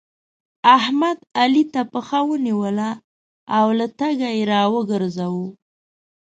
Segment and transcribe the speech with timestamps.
[0.77, 2.89] احمد؛ علي ته پښه ونيوله
[3.57, 5.47] او له تګه يې راوګرځاوو.